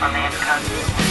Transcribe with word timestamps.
I'm 0.00 0.14
in 0.14 0.30
the 0.30 0.36
country. 0.38 1.07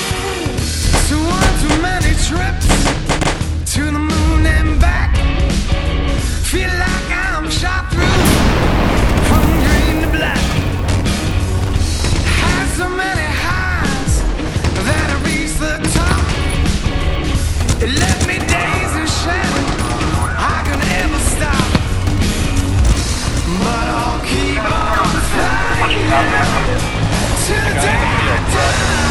To 26.18 26.24
the 27.54 27.74
dead! 27.80 29.07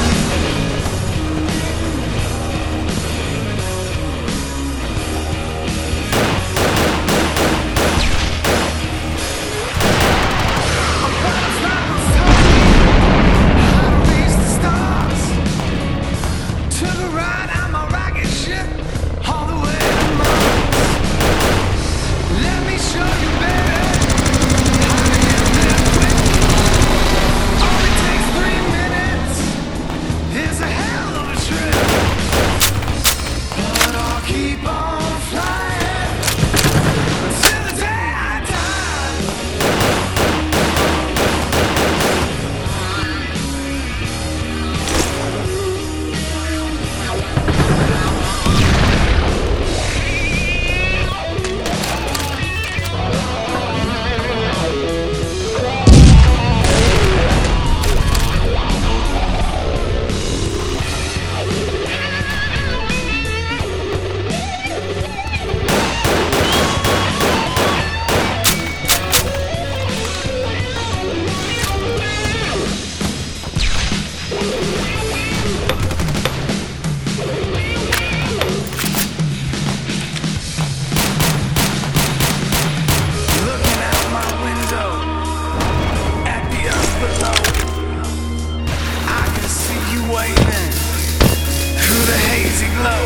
glow. 92.76 93.04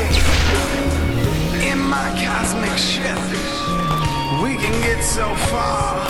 In 1.70 1.78
my 1.78 2.08
cosmic 2.25 2.76
ship, 2.78 3.19
we 4.42 4.56
can 4.56 4.75
get 4.82 5.03
so 5.03 5.34
far. 5.50 6.09